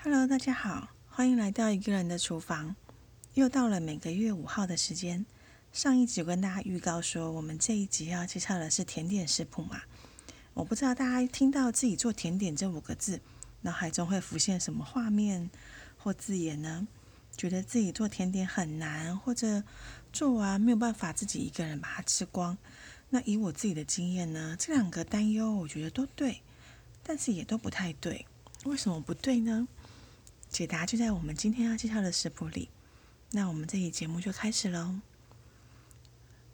[0.00, 2.76] Hello，大家好，欢迎来到一个人的厨房。
[3.34, 5.26] 又到了每个月五号的时间。
[5.72, 9.82] 上一集跟大家预告说，我们这一集要介绍的是甜点食谱嘛。
[10.54, 13.20] 我不知道大家听到自己做甜点这五个字，
[13.62, 15.50] 脑海中会浮现什么画面
[15.96, 16.86] 或字眼呢？
[17.36, 19.64] 觉得自己做甜点很难，或者
[20.12, 22.56] 做完没有办法自己一个人把它吃光？
[23.10, 26.40] 那以我自己的经验呢，这两个担忧我觉得都对，
[27.02, 28.24] 但是也都不太对。
[28.64, 29.66] 为什么不对呢？
[30.50, 32.68] 解答就在我们今天要介绍的食谱里。
[33.30, 35.00] 那我们这期节目就开始喽。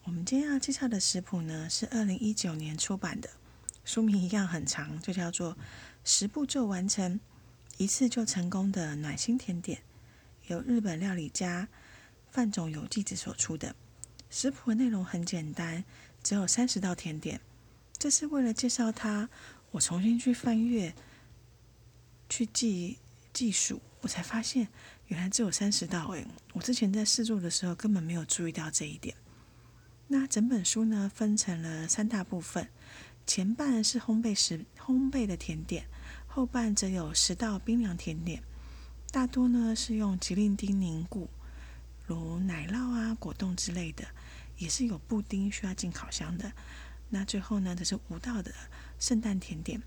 [0.02, 3.30] 我们今天要介绍的食谱呢，是二零一九年出版的，
[3.84, 5.54] 书名一样很长，就叫做
[6.04, 7.20] 《十步骤完成
[7.78, 9.78] 一次就成功的暖心甜点》，
[10.52, 11.68] 由日本料理家
[12.30, 13.74] 范总有纪子所出的。
[14.28, 15.84] 食谱的内容很简单，
[16.22, 17.40] 只有三十道甜点。
[17.96, 19.30] 这是为了介绍它，
[19.70, 20.94] 我重新去翻阅、
[22.28, 22.98] 去记
[23.34, 24.68] 记数，我才发现。
[25.08, 29.14] 原来只有三十道诶，我之前在试做的时候根本没有注意到这一点。
[30.08, 32.70] 那整本书呢分成了三大部分，
[33.26, 35.84] 前半是烘焙食烘焙的甜点，
[36.26, 38.42] 后半则有十道冰凉甜点，
[39.10, 41.28] 大多呢是用吉林丁凝固，
[42.06, 44.06] 如奶酪啊、果冻之类的，
[44.56, 46.50] 也是有布丁需要进烤箱的。
[47.10, 48.50] 那最后呢，则是五道的
[48.98, 49.82] 圣诞甜点，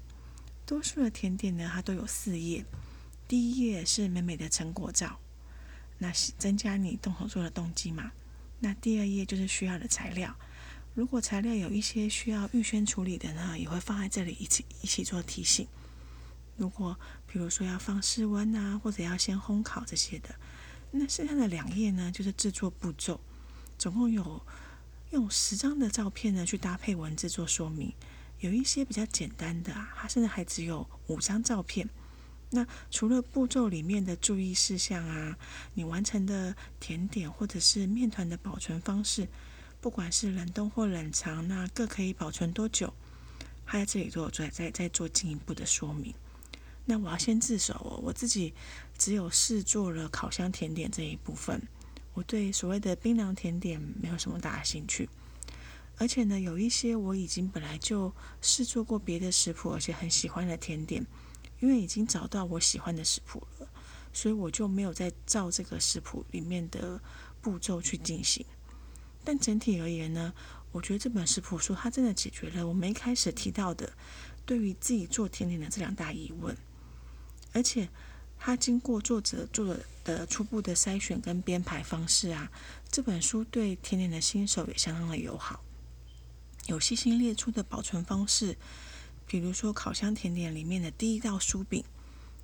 [0.63, 2.63] 多数的甜点呢它都有四页。
[3.27, 5.19] 第一页是美美的成果照，
[5.97, 8.11] 那是增加你动手做的动机嘛？
[8.59, 10.33] 那第二页就是需要的材料，
[10.95, 15.67] 如果材料有一些需要预先处理的呢，也会放在这里一起一起做提醒。
[16.55, 20.33] 如果比如说要放室温啊，或者要先烘烤这些的，
[20.91, 23.19] 那剩下的两页呢，就是制作步骤，
[23.77, 24.41] 总共有
[25.11, 27.93] 用十张的照片呢去搭配文字做说明，
[28.39, 31.89] 有一些比较简单的啊，它甚至还只有五张照片。
[32.49, 35.37] 那除了步骤里面的注意事项啊，
[35.73, 39.27] 你完成的甜点或者是面团的保存方式，
[39.81, 42.93] 不管是冷冻或冷藏，那各可以保存多久？
[43.65, 46.13] 还在这里做再再再做进一步的说明。
[46.85, 48.53] 那我要先自首哦，我自己
[48.97, 51.61] 只有试做了烤箱甜点这一部分，
[52.13, 55.09] 我对所谓的冰凉甜点没有什么大的兴趣。
[55.97, 61.05] 而且呢，有一些我已经本来就试做过别的食谱，而且很喜欢的甜点。
[61.59, 63.67] 因为已经找到我喜欢的食谱了，
[64.13, 67.01] 所以我就没有再照这个食谱里面的
[67.41, 68.45] 步骤去进行。
[69.23, 70.33] 但整体而言呢，
[70.71, 73.91] 我觉得这本食谱书它真的解决了我们一开始提到的
[74.45, 76.55] 对于自己做甜点的这两大疑问。
[77.53, 77.89] 而且
[78.37, 82.51] 它经过作者做的初步的筛选跟编排方式啊，
[82.91, 85.63] 这本书对甜点的新手也相当的友好，
[86.67, 88.55] 有细心列出的保存方式。
[89.27, 91.83] 比如说烤箱甜点里面的第一道酥饼，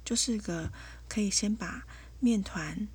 [0.03, 0.69] 就是个
[1.07, 1.85] 可以先把
[2.19, 2.87] 面团，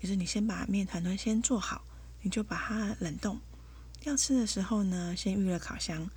[0.00, 1.84] 就是你先把面团团先做好，
[2.22, 3.40] 你就把它冷冻。
[4.04, 6.08] 要吃的时候呢，先预热烤箱，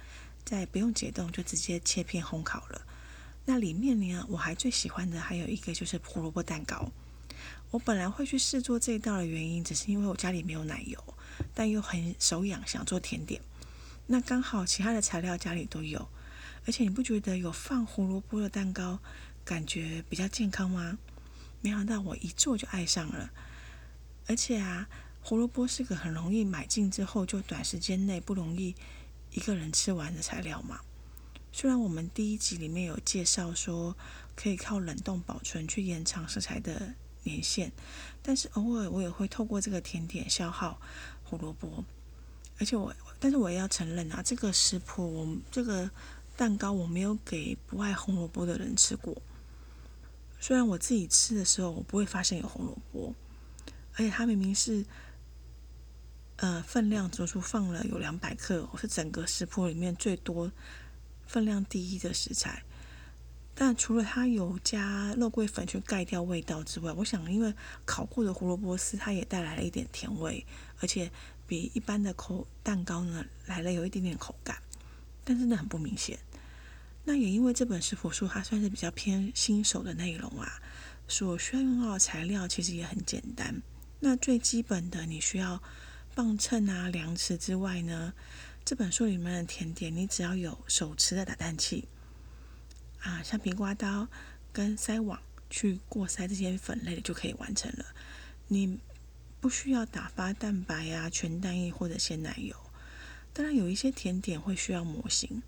[0.46, 2.82] 再不用解冻就直接切片烘烤了。
[3.46, 6.92] 那里面呢，我还最喜欢的还有一个就是胡萝卜蛋糕。
[7.72, 11.04] 我本来会去试做这一道的原因，只是因为我家里没有奶油，
[11.56, 13.42] 但又很手痒，想做甜点。
[14.06, 16.08] 那刚好其他的材料家里都有。
[16.70, 19.00] 而且你不觉得有放胡萝卜的蛋糕
[19.44, 21.00] 感觉比较健康吗？
[21.62, 23.32] 没想到我一做就爱上了。
[24.28, 24.88] 而且啊，
[25.20, 28.76] 胡萝卜是个很容易买进之后就短时间内不容易
[29.32, 30.82] 一个人吃完的材料嘛。
[31.52, 33.98] 虽然我们第一集里面有介绍说
[34.36, 36.94] 可以靠冷冻保存去延长食材的
[37.24, 37.72] 年限，
[38.22, 40.80] 但是偶尔我也会透过这个甜点消耗
[41.24, 41.84] 胡萝卜。
[42.60, 45.90] 而且我，但是我也要承认啊，这个食谱我这个。
[46.40, 49.22] 蛋糕我没有给不爱红萝卜的人吃过，
[50.40, 53.14] 虽然我自己吃的时候我不会发现有红萝卜，
[53.96, 54.86] 而且它明明是，
[56.38, 60.50] 呃，分量足足放了有两百克，我是整个食谱里面最多
[61.28, 62.64] 分量第一的食材。
[63.54, 67.54] 但除了它有加肉桂粉去盖掉味道之外，我想因为
[67.86, 70.46] 烤过的胡萝卜丝它也带来了一点甜味，
[70.80, 71.12] 而且
[71.46, 74.64] 比一般的口蛋糕呢来了有一点点口感，
[75.26, 76.18] 但真的很不明显。
[77.06, 80.62] 那也因为这本食谱书它算是比较偏新手的内容啊，
[81.08, 83.62] 所需要用到的材料其实也很简单。
[84.00, 85.62] 那最基本的你需要
[86.14, 88.14] 磅秤啊、量尺之外呢，
[88.64, 91.88] 这本书里面的甜点你只要有手持的打蛋器
[93.02, 94.08] 啊，橡皮刮刀
[94.54, 95.20] 跟筛网
[95.50, 97.86] 去过筛这些粉类的就可以完成了。
[98.48, 98.78] 你
[99.40, 102.56] 不需要打发蛋白啊、全蛋液或者鲜奶油。
[103.34, 105.42] 当然有一些甜点会需要模型。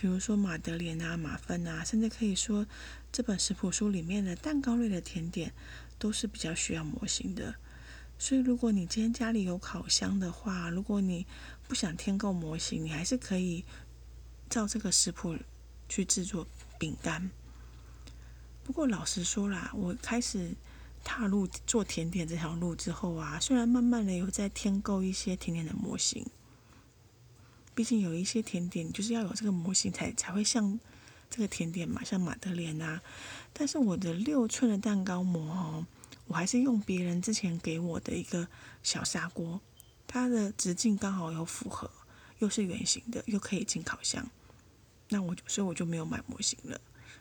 [0.00, 2.64] 比如说马德莲啊、马芬啊，甚至可以说
[3.10, 5.52] 这本食谱书里面的蛋糕类的甜点
[5.98, 7.56] 都是比较需要模型的。
[8.16, 11.26] 所以，如果你今天家里有烤箱的话，如果你
[11.66, 13.64] 不想添购模型，你还是可以
[14.48, 15.36] 照这个食谱
[15.88, 16.46] 去制作
[16.78, 17.28] 饼干。
[18.62, 20.52] 不过，老实说啦，我开始
[21.02, 26.24] 踏入做甜点这条路之后啊，虽然慢慢的有在添购一些甜点的模型，
[27.78, 30.80] 毕竟有一些甜点就是要有这个模型才才会像
[31.30, 33.00] 这个甜点嘛，像马德莲啊。
[33.52, 35.86] 但是我的六寸的蛋糕模哦。
[36.26, 38.48] 我还是用别人之前给我的一个
[38.82, 39.60] 小砂锅，
[40.08, 41.88] 它的直径刚好有符合，
[42.40, 44.28] 又是圆形的，又可以进烤箱。
[45.10, 46.80] 那我所以我就没有买模型了。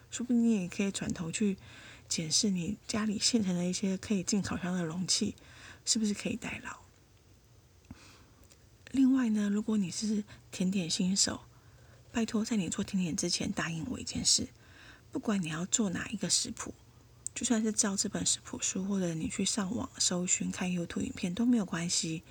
[0.10, 1.56] 说不定你也可以转头去
[2.10, 5.36] 检视你家里现成的一些可以进烤箱的容器，
[5.86, 6.87] 是不是可以代劳？
[8.92, 11.42] 另外呢，如果你是甜点新手，
[12.12, 14.48] 拜托在你做甜点之前答应我一件事，
[15.12, 16.74] 不管你要做哪一个食谱。
[17.36, 22.24] 就算是照这本食谱书，或者你去上网搜寻看 YouTube 影片都没有关系。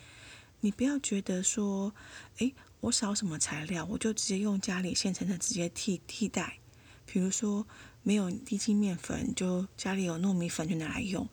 [0.60, 1.94] 你不要觉得说，
[2.38, 6.58] 诶，我少什么材料，我就直接用家里现成的直接替替代。
[7.04, 7.64] 比如说
[8.02, 11.24] 没有低筋面粉，就家里有糯米粉就拿来用；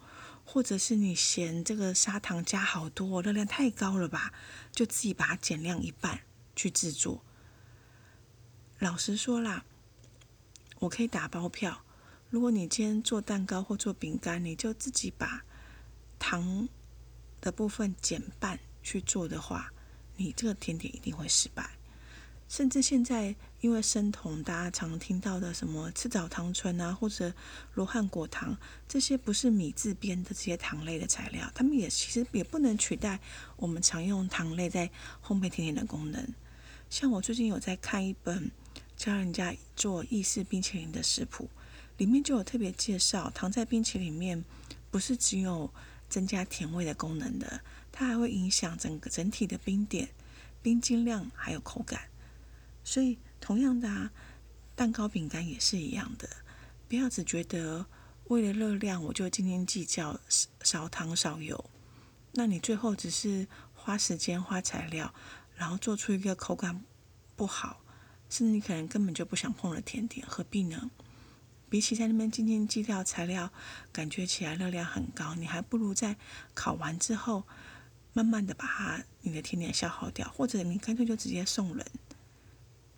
[0.45, 4.34] 或者是你嫌这个砂糖加好多，热量太高了吧，
[4.72, 6.22] 就自己把它减量一半
[6.56, 7.24] 去制作。
[8.80, 9.66] 老实说啦，
[10.80, 11.84] 我可以打包票。
[12.30, 15.45] 如果你今天做蛋糕或做饼干，你就自己把
[16.19, 16.68] 糖
[17.40, 19.72] 的部分减半去做的话，
[20.18, 21.78] 你这个甜点一定会失败。
[22.48, 27.34] 甚至现在因为生酮，大家常听到的什么赤藻糖醇啊，或者
[27.74, 28.57] 罗汉果糖，
[28.88, 33.19] 这些不是米制编的这些糖类的材料，它们也其实也不能取代
[33.56, 34.90] 我们常用糖类在
[35.25, 36.34] 烘焙甜点的功能。
[36.90, 38.51] 像我最近有在看一本
[38.95, 41.50] 教人家做意式冰淇淋的食谱。
[41.98, 44.44] 里面就有特别介绍，糖在冰淇淋里面
[44.90, 45.72] 不是只有
[46.10, 47.62] 增加甜味的功能的，
[47.92, 50.10] 它还会影响整个整体的冰点、
[50.63, 52.01] 冰晶量还有口感。
[52.83, 54.12] 所以同样的啊，
[54.75, 56.30] 蛋糕、饼干也是一样的，
[56.88, 57.85] 不要只觉得
[58.25, 60.19] 为了热量我就斤斤计较
[60.62, 61.69] 少糖少油，
[62.33, 65.13] 那你最后只是花时间花材料，
[65.56, 66.83] 然后做出一个口感
[67.35, 67.81] 不好，
[68.30, 70.89] 甚至你可能根本就不想碰的甜点，何必呢？
[71.69, 73.51] 比起在那边斤斤计较材料，
[73.91, 76.15] 感觉起来热量很高，你还不如在
[76.53, 77.45] 烤完之后，
[78.13, 81.85] 慢慢的把它你的甜点消耗掉，或者你干脆就直接送人，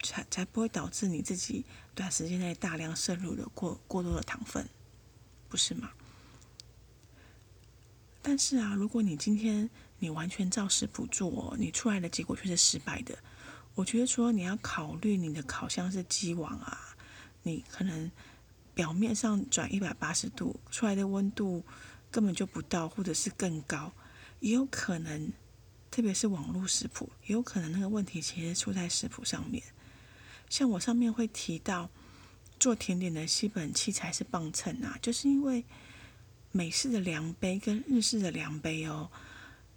[0.06, 4.69] 才才不会导致你自己短时间内大量摄入了过过多的糖分，
[5.50, 5.92] 不是吗？
[8.22, 9.69] 但是啊，如果你今天
[10.00, 13.18] 你完全照食谱做，你出来的结果却是失败的，
[13.74, 16.96] 我觉得说你要考虑你的烤箱是机网啊，
[17.44, 18.12] 你可能。
[18.75, 21.63] 表面上转一百八十度，出来的温度
[22.12, 23.94] 根本就不到，或者是更高，
[24.42, 25.31] 也有可能，
[25.90, 29.63] 特别是网络食谱，也有可能那个问题其实出在食谱上面。
[30.56, 31.90] 像我上面会提到
[32.57, 35.66] 做甜点的基本器材是磅秤啊，就是因为
[36.54, 39.12] 美式的量杯跟日式的量杯哦，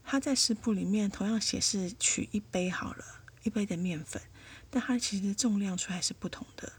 [0.04, 3.04] 它在食谱里面同样写是取一杯好了，
[3.42, 4.22] 一杯的面粉，
[4.70, 6.72] 但它其实重量出来是不同的。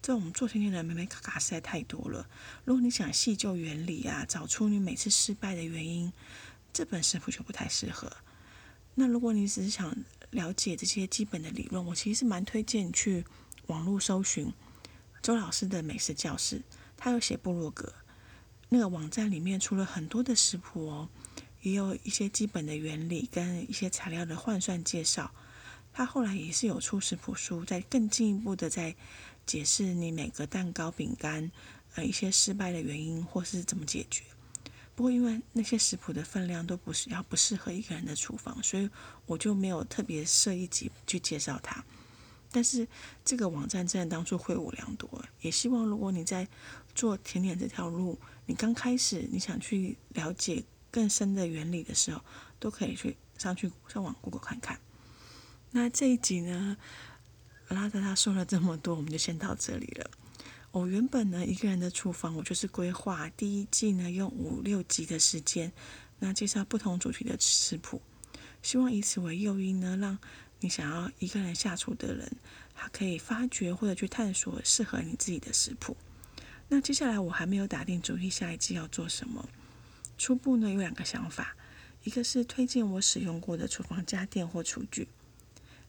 [0.00, 2.28] 这种做甜点的美美卡卡实在太多了。
[2.64, 6.12] 如果你想细究原理啊，找出你每次失败的原因，
[6.72, 8.18] 这本食谱就不太适合。
[8.94, 9.96] 那如果你只是想
[10.30, 13.24] 了解这些基本的理论，我其实是蛮推荐去
[13.66, 14.52] 网络搜寻
[15.22, 16.62] 周老师的美食教室，
[16.96, 17.92] 他有写部落格，
[18.68, 21.08] 那个网站里面除了很多的食谱哦，
[21.62, 25.32] 也有一些基本的原理跟一些材料的换算介绍。
[25.92, 28.94] 他后来也是有出食谱书，在更进一步的在。
[29.44, 31.50] 解释你每个蛋糕、饼干，
[31.96, 34.22] 呃，一些失败的原因或是怎么解决。
[34.94, 38.88] 不过因为那些食谱的分量都不是要不适合一个人的厨房，所以
[39.26, 41.84] 我就没有特别设一集去介绍它。
[42.50, 42.86] 但是
[43.24, 46.46] 这个网站真的当初惠我良多，也希望如果你在
[46.94, 52.22] 做甜点这条路，你刚开始你想去了解更深的原理的时候，
[52.58, 54.78] 都可以去上去上网 Google 看看。
[55.70, 56.76] 那这一集呢？
[57.68, 60.10] 拉着他说了这么多，我们就先到这里了。
[60.72, 65.70] 我原本呢一个人的厨房，我就是规划第一季呢用五六集的时间，
[66.18, 68.00] 那介绍不同主题的食谱，
[68.62, 70.18] 希望以此为诱因呢，让
[70.60, 72.36] 你想要一个人下厨的人，
[72.74, 75.94] 他可以发掘或者去探索适合你自己的食谱。
[76.68, 79.46] 那接下来我还没有打定主意下一季要做什么，
[80.16, 81.54] 初步呢有两个想法，
[82.04, 85.06] 一个是推荐我使用过的厨房家电或厨具。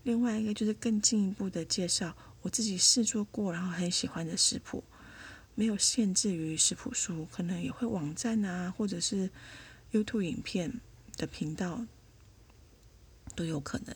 [0.04, 4.84] 另外一个就是更进一步的介绍我自己试做过，然后很喜欢的食谱，
[5.56, 9.30] 没有限制于食谱书，可能也会网站啊，或者是
[9.92, 10.80] YouTube 影片
[11.18, 11.86] 的频道
[13.36, 13.96] 都有可能，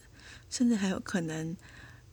[0.50, 1.56] 甚至还有可能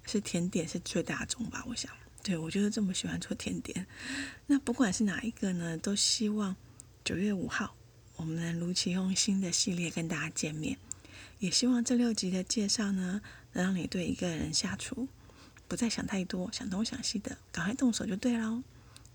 [0.05, 1.91] 是甜点是最大众吧，我想。
[2.23, 3.87] 对我就是这么喜欢做甜点。
[4.47, 6.57] 那不管是哪一个呢，都希望
[7.05, 7.77] 九月五号
[8.17, 10.79] 我们能如期用新的系列跟大家见面。
[11.39, 13.21] 也希望这六集的介绍呢，
[13.53, 15.07] 能让你对一个人下厨
[15.69, 18.63] 不再想太多，想东想西的，赶快动手就对喽。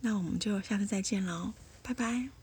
[0.02, 1.54] 那我们就下次再见喽，
[1.84, 2.39] 拜拜。